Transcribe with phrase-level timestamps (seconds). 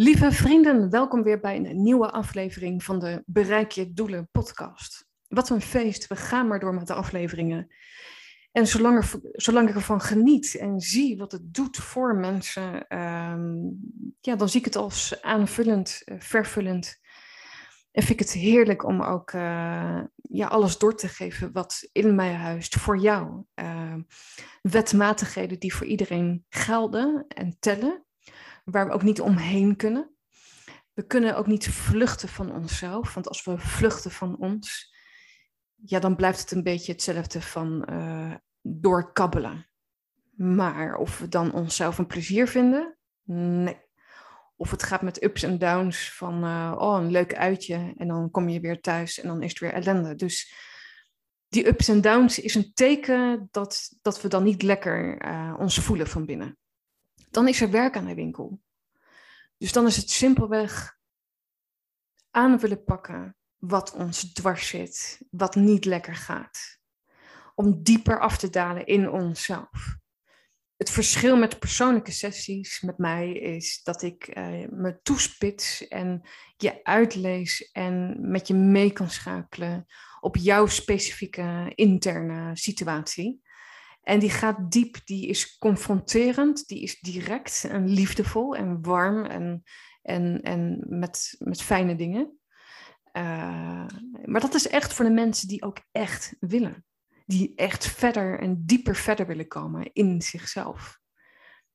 [0.00, 5.06] Lieve vrienden, welkom weer bij een nieuwe aflevering van de Bereik je Doelen podcast.
[5.28, 7.74] Wat een feest, we gaan maar door met de afleveringen.
[8.52, 13.54] En zolang, er, zolang ik ervan geniet en zie wat het doet voor mensen, ehm,
[14.20, 17.00] ja, dan zie ik het als aanvullend, uh, vervullend.
[17.92, 22.14] En vind ik het heerlijk om ook uh, ja, alles door te geven wat in
[22.14, 23.44] mij huist voor jou.
[23.54, 23.94] Uh,
[24.62, 28.04] wetmatigheden die voor iedereen gelden en tellen
[28.64, 30.14] waar we ook niet omheen kunnen.
[30.92, 34.94] We kunnen ook niet vluchten van onszelf, want als we vluchten van ons,
[35.84, 39.68] ja, dan blijft het een beetje hetzelfde van uh, doorkabbelen.
[40.36, 42.96] Maar of we dan onszelf een plezier vinden?
[43.24, 43.88] Nee.
[44.56, 48.30] Of het gaat met ups en downs van, uh, oh, een leuk uitje en dan
[48.30, 50.14] kom je weer thuis en dan is het weer ellende.
[50.14, 50.54] Dus
[51.48, 55.78] die ups en downs is een teken dat, dat we dan niet lekker uh, ons
[55.78, 56.58] voelen van binnen
[57.30, 58.60] dan is er werk aan de winkel.
[59.56, 60.98] Dus dan is het simpelweg
[62.30, 66.78] aan willen pakken wat ons dwars zit, wat niet lekker gaat.
[67.54, 69.98] Om dieper af te dalen in onszelf.
[70.76, 76.84] Het verschil met persoonlijke sessies met mij is dat ik uh, me toespits en je
[76.84, 79.86] uitlees en met je mee kan schakelen
[80.20, 83.42] op jouw specifieke interne situatie.
[84.02, 89.62] En die gaat diep, die is confronterend, die is direct en liefdevol en warm en,
[90.02, 92.38] en, en met, met fijne dingen.
[93.12, 93.86] Uh,
[94.24, 96.84] maar dat is echt voor de mensen die ook echt willen.
[97.26, 100.98] Die echt verder en dieper verder willen komen in zichzelf.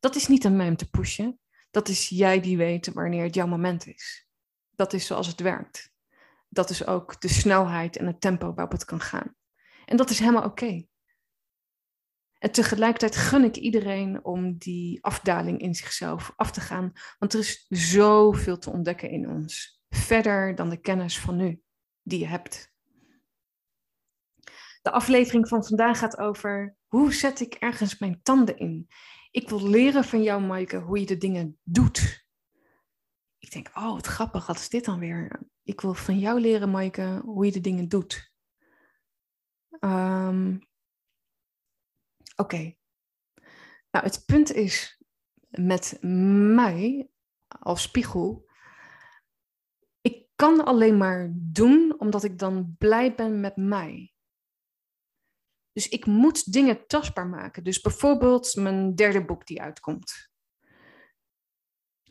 [0.00, 1.38] Dat is niet aan mij om te pushen.
[1.70, 4.28] Dat is jij die weet wanneer het jouw moment is.
[4.70, 5.92] Dat is zoals het werkt.
[6.48, 9.34] Dat is ook de snelheid en het tempo waarop het kan gaan.
[9.84, 10.86] En dat is helemaal oké.
[12.44, 16.92] En tegelijkertijd gun ik iedereen om die afdaling in zichzelf af te gaan.
[17.18, 19.80] Want er is zoveel te ontdekken in ons.
[19.88, 21.60] Verder dan de kennis van nu
[22.02, 22.72] die je hebt.
[24.82, 28.88] De aflevering van vandaag gaat over hoe zet ik ergens mijn tanden in.
[29.30, 32.26] Ik wil leren van jou, Maaike, hoe je de dingen doet.
[33.38, 35.40] Ik denk, oh, wat grappig, wat is dit dan weer?
[35.62, 38.32] Ik wil van jou leren, Maaike, hoe je de dingen doet.
[39.80, 40.72] Um,
[42.36, 42.74] Oké.
[43.90, 45.02] Nou, het punt is
[45.50, 47.10] met mij
[47.46, 48.50] als spiegel.
[50.00, 54.14] Ik kan alleen maar doen omdat ik dan blij ben met mij.
[55.72, 57.64] Dus ik moet dingen tastbaar maken.
[57.64, 60.32] Dus bijvoorbeeld mijn derde boek die uitkomt.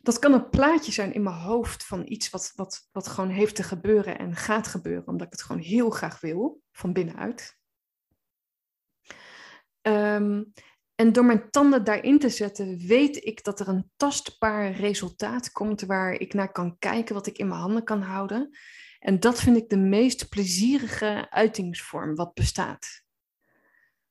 [0.01, 3.55] Dat kan een plaatje zijn in mijn hoofd van iets wat, wat, wat gewoon heeft
[3.55, 7.61] te gebeuren en gaat gebeuren, omdat ik het gewoon heel graag wil, van binnenuit.
[10.15, 10.53] Um,
[10.95, 15.81] en door mijn tanden daarin te zetten, weet ik dat er een tastbaar resultaat komt
[15.81, 18.57] waar ik naar kan kijken, wat ik in mijn handen kan houden.
[18.99, 23.03] En dat vind ik de meest plezierige uitingsvorm wat bestaat.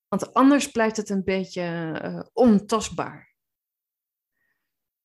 [0.09, 3.33] Want anders blijft het een beetje uh, ontastbaar.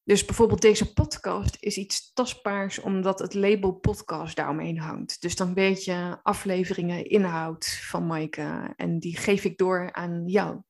[0.03, 5.22] Dus bijvoorbeeld deze podcast is iets tastbaars omdat het label podcast daaromheen hangt.
[5.22, 10.62] Dus dan weet je afleveringen, inhoud van Maaike en die geef ik door aan jou.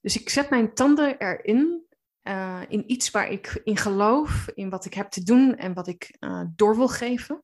[0.00, 1.86] Dus ik zet mijn tanden erin,
[2.22, 5.88] uh, in iets waar ik in geloof, in wat ik heb te doen en wat
[5.88, 7.42] ik uh, door wil geven.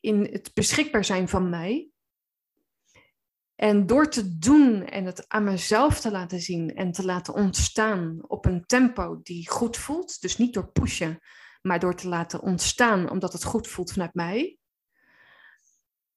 [0.00, 1.90] In het beschikbaar zijn van mij.
[3.54, 8.18] En door te doen en het aan mezelf te laten zien en te laten ontstaan
[8.26, 11.18] op een tempo die goed voelt, dus niet door pushen,
[11.62, 14.58] maar door te laten ontstaan omdat het goed voelt vanuit mij,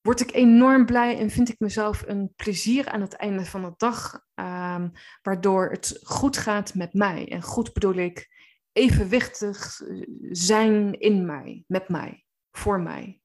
[0.06, 3.74] word ik enorm blij en vind ik mezelf een plezier aan het einde van de
[3.78, 4.92] dag, um,
[5.22, 7.32] waardoor het goed gaat met mij.
[7.32, 8.30] En goed bedoel ik
[8.72, 9.82] evenwichtig
[10.30, 13.22] zijn in mij, met mij, voor mij,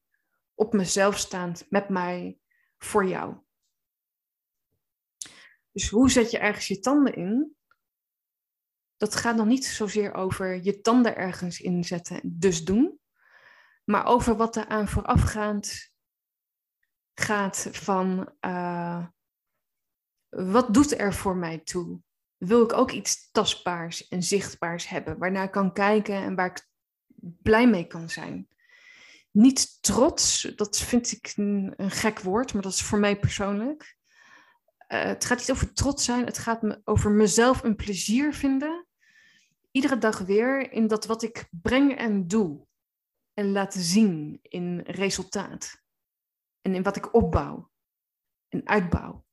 [0.55, 2.39] op mezelf staand, met mij,
[2.79, 3.37] voor jou.
[5.73, 7.57] Dus hoe zet je ergens je tanden in?
[8.97, 13.01] Dat gaat nog niet zozeer over je tanden ergens inzetten, dus doen.
[13.85, 15.90] Maar over wat er aan voorafgaand
[17.21, 19.05] gaat van uh,
[20.29, 22.01] wat doet er voor mij toe?
[22.37, 26.69] Wil ik ook iets tastbaars en zichtbaars hebben, waarnaar ik kan kijken en waar ik
[27.43, 28.49] blij mee kan zijn?
[29.31, 33.97] Niet trots, dat vind ik een, gek woord, maar dat is voor mij persoonlijk.
[34.89, 38.87] Uh, het gaat niet over trots zijn, het gaat me over mezelf een plezier vinden.
[39.71, 42.67] Iedere dag weer in dat wat ik breng en doe.
[43.35, 45.83] En laat zien in resultaat.
[46.61, 47.71] En in wat ik opbouw
[48.49, 49.25] en uitbouw.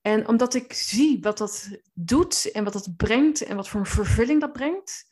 [0.00, 3.86] En omdat ik zie wat dat doet en wat dat brengt en wat voor een
[3.86, 5.10] vervulling dat brengt,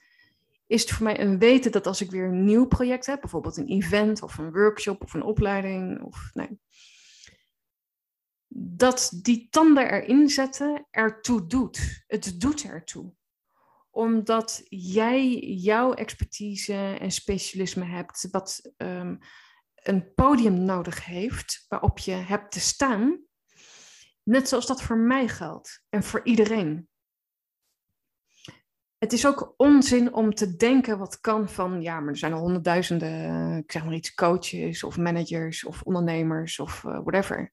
[0.66, 3.56] is het voor mij een weten dat als ik weer een nieuw project heb, bijvoorbeeld
[3.56, 6.60] een event of een workshop of een opleiding, of nee,
[8.52, 12.04] dat die tanden erin zetten ertoe doet.
[12.06, 13.12] Het doet ertoe.
[13.90, 19.18] Omdat jij jouw expertise en specialisme hebt, wat um,
[19.82, 23.20] een podium nodig heeft waarop je hebt te staan.
[24.22, 26.88] Net zoals dat voor mij geldt en voor iedereen.
[28.98, 32.40] Het is ook onzin om te denken wat kan van, ja, maar er zijn al
[32.40, 37.52] honderdduizenden, ik zeg maar iets, coaches of managers of ondernemers of uh, whatever.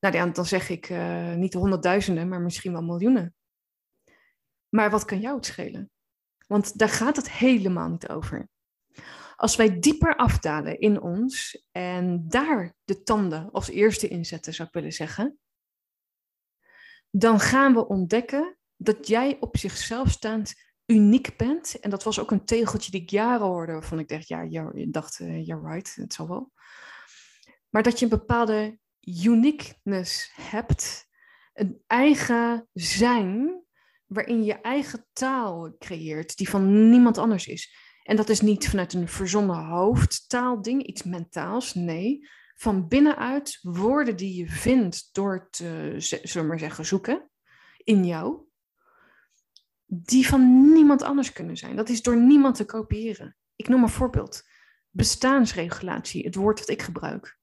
[0.00, 3.34] Nou, dan zeg ik uh, niet honderdduizenden, maar misschien wel miljoenen.
[4.68, 5.90] Maar wat kan jou het schelen?
[6.46, 8.48] Want daar gaat het helemaal niet over.
[9.36, 14.74] Als wij dieper afdalen in ons en daar de tanden als eerste inzetten, zou ik
[14.74, 15.38] willen zeggen,
[17.10, 20.54] dan gaan we ontdekken dat jij op zichzelf staand
[20.86, 21.80] uniek bent.
[21.80, 24.86] En dat was ook een tegeltje die ik jaren hoorde, waarvan ik dacht, ja, je
[24.90, 26.52] dacht, uh, you're right, het zal wel.
[27.68, 31.06] Maar dat je een bepaalde uniqueness hebt,
[31.52, 33.62] een eigen zijn,
[34.06, 37.85] waarin je eigen taal creëert, die van niemand anders is.
[38.06, 42.28] En dat is niet vanuit een verzonnen hoofdtaalding, iets mentaals, nee.
[42.54, 47.30] Van binnenuit woorden die je vindt door te, zullen maar zeggen, zoeken
[47.84, 48.40] in jou,
[49.86, 51.76] die van niemand anders kunnen zijn.
[51.76, 53.36] Dat is door niemand te kopiëren.
[53.56, 54.42] Ik noem een voorbeeld.
[54.90, 57.38] Bestaansregulatie, het woord dat ik gebruik.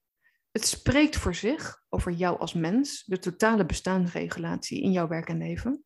[0.51, 5.37] Het spreekt voor zich over jou als mens, de totale bestaansregulatie in jouw werk en
[5.37, 5.83] leven.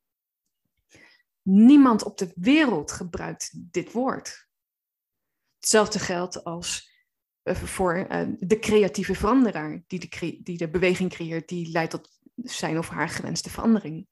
[1.41, 4.46] Niemand op de wereld gebruikt dit woord.
[5.67, 6.91] Hetzelfde geldt als
[7.43, 12.19] uh, voor uh, de creatieve veranderaar die de, die de beweging creëert, die leidt tot
[12.35, 14.07] zijn of haar gewenste verandering.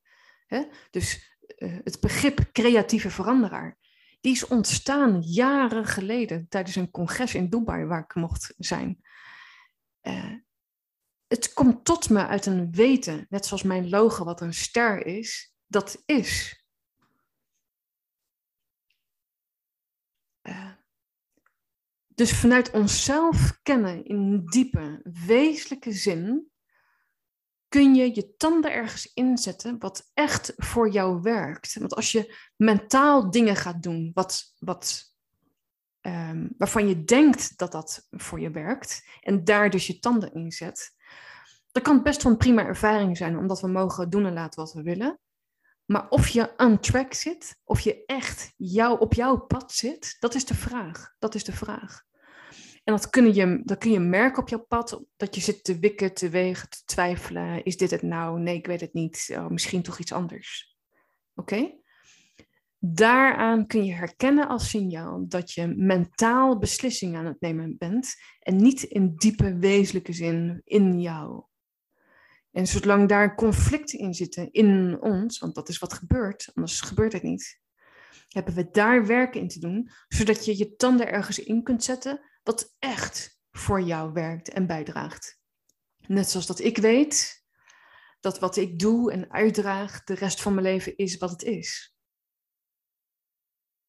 [0.91, 3.77] Dus uh, het begrip creatieve veranderaar,
[4.21, 9.01] die is ontstaan jaren geleden tijdens een congres in Dubai waar ik mocht zijn.
[11.27, 15.53] Het komt tot me uit een weten, net zoals mijn logo wat een ster is,
[15.67, 16.63] dat is.
[20.41, 20.74] Uh,
[22.15, 26.49] dus vanuit onszelf kennen in diepe, wezenlijke zin,
[27.67, 31.75] kun je je tanden ergens inzetten wat echt voor jou werkt.
[31.79, 35.03] Want als je mentaal dingen gaat doen wat, wat,
[36.01, 40.51] um, waarvan je denkt dat dat voor je werkt, en daar dus je tanden in
[40.51, 40.95] zet,
[41.71, 44.73] dat kan best wel een prima ervaring zijn, omdat we mogen doen en laten wat
[44.73, 45.19] we willen.
[45.85, 50.35] Maar of je on track zit, of je echt jou, op jouw pad zit, dat
[50.35, 51.15] is de vraag.
[51.19, 52.03] Dat is de vraag.
[52.83, 55.79] En dat kun, je, dat kun je merken op jouw pad, dat je zit te
[55.79, 57.63] wikken, te wegen, te twijfelen.
[57.63, 58.39] Is dit het nou?
[58.39, 59.29] Nee, ik weet het niet.
[59.31, 60.77] Oh, misschien toch iets anders.
[61.35, 61.83] Oké?
[62.79, 68.55] Daaraan kun je herkennen als signaal dat je mentaal beslissingen aan het nemen bent en
[68.55, 71.43] niet in diepe wezenlijke zin in jou.
[72.55, 77.13] En zolang daar conflicten in zitten in ons, want dat is wat gebeurt, anders gebeurt
[77.13, 77.59] het niet,
[78.27, 82.21] hebben we daar werk in te doen, zodat je je tanden ergens in kunt zetten
[82.43, 85.39] wat echt voor jou werkt en bijdraagt.
[86.07, 87.45] Net zoals dat ik weet
[88.19, 91.95] dat wat ik doe en uitdraag de rest van mijn leven is wat het is.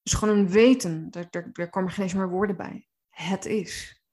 [0.03, 2.89] Dus gewoon een weten, daar, daar, daar komen geen eens meer woorden bij.
[3.09, 4.05] Het is.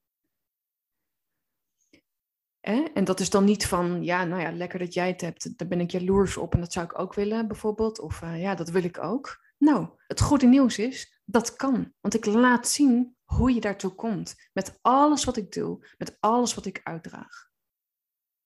[2.63, 5.67] En dat is dan niet van, ja, nou ja, lekker dat jij het hebt, daar
[5.67, 7.99] ben ik jaloers op en dat zou ik ook willen, bijvoorbeeld.
[7.99, 9.43] Of uh, ja, dat wil ik ook.
[9.57, 11.93] Nou, het goede nieuws is, dat kan.
[11.99, 14.35] Want ik laat zien hoe je daartoe komt.
[14.53, 17.49] Met alles wat ik doe, met alles wat ik uitdraag.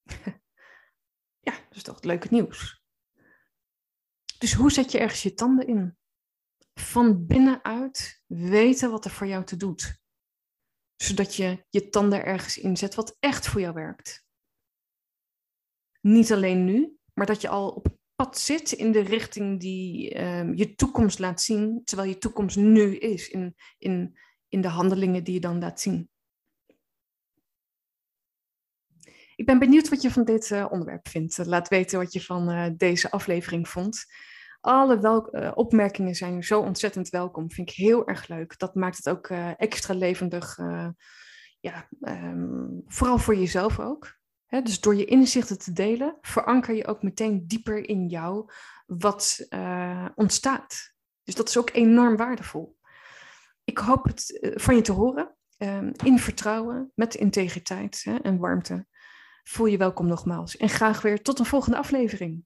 [1.48, 2.82] ja, dat is toch het leuke nieuws.
[4.38, 5.98] Dus hoe zet je ergens je tanden in?
[6.74, 10.00] Van binnenuit weten wat er voor jou te doet
[10.98, 14.26] zodat je je tanden ergens inzet wat echt voor jou werkt.
[16.02, 20.56] Niet alleen nu, maar dat je al op pad zit in de richting die um,
[20.56, 25.34] je toekomst laat zien, terwijl je toekomst nu is, in, in, in de handelingen die
[25.34, 26.10] je dan laat zien.
[29.36, 31.46] Ik ben benieuwd wat je van dit uh, onderwerp vindt.
[31.46, 34.06] Laat weten wat je van uh, deze aflevering vond.
[34.62, 37.52] Alle uh, opmerkingen zijn zo ontzettend welkom.
[37.52, 38.60] Vind ik heel erg leuk.
[38.60, 40.58] Dat maakt het ook extra levendig.
[41.60, 44.16] ja, um, vooral voor jezelf ook.
[44.48, 48.52] Dus door je inzichten te delen, veranker je ook meteen dieper in jou
[48.86, 49.48] wat
[50.16, 50.94] ontstaat.
[51.24, 52.78] Dus dat is ook enorm waardevol.
[53.64, 55.36] Ik hoop het van je te horen.
[55.58, 58.88] Um, in vertrouwen, met integriteit hè, en warmte
[59.48, 60.58] voel je welkom nogmaals.
[60.58, 62.46] En graag weer tot een volgende aflevering.